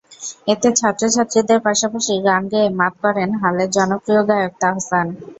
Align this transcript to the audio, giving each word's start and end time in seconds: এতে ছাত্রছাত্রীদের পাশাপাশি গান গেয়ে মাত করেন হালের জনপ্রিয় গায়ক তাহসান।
এতে 0.47 0.69
ছাত্রছাত্রীদের 0.79 1.59
পাশাপাশি 1.67 2.13
গান 2.25 2.41
গেয়ে 2.51 2.67
মাত 2.79 2.93
করেন 3.03 3.29
হালের 3.41 3.69
জনপ্রিয় 3.77 4.21
গায়ক 4.29 4.53
তাহসান। 4.61 5.07